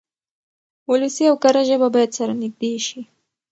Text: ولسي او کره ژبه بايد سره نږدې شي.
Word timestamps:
ولسي 0.91 1.23
او 1.31 1.35
کره 1.43 1.61
ژبه 1.69 1.87
بايد 1.93 2.11
سره 2.17 2.33
نږدې 2.41 2.71
شي. 2.87 3.01